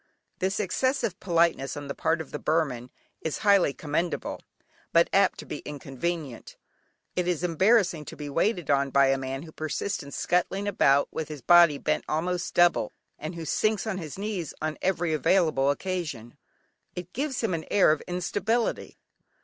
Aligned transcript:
This 0.39 0.59
excessive 0.59 1.19
politeness 1.19 1.77
on 1.77 1.85
the 1.87 1.93
part 1.93 2.21
of 2.21 2.31
the 2.31 2.39
Burman 2.39 2.89
is 3.21 3.37
highly 3.45 3.71
commendable, 3.71 4.41
but 4.91 5.11
apt 5.13 5.37
to 5.37 5.45
be 5.45 5.59
inconvenient. 5.59 6.55
It 7.15 7.27
is 7.27 7.43
embarrassing 7.43 8.05
to 8.05 8.15
be 8.15 8.27
waited 8.27 8.71
on 8.71 8.89
by 8.89 9.09
a 9.11 9.17
man 9.19 9.43
who 9.43 9.51
persists 9.51 10.01
in 10.01 10.09
scuttling 10.09 10.67
about 10.67 11.07
with 11.11 11.27
his 11.27 11.43
body 11.43 11.77
bent 11.77 12.05
almost 12.09 12.55
double, 12.55 12.93
and 13.19 13.35
who 13.35 13.45
sinks 13.45 13.85
on 13.85 13.99
his 13.99 14.17
knees 14.17 14.55
on 14.59 14.79
every 14.81 15.13
available 15.13 15.69
occasion; 15.69 16.35
it 16.95 17.13
gives 17.13 17.41
him 17.41 17.53
an 17.53 17.65
air 17.69 17.91
of 17.91 18.01
instability. 18.07 18.97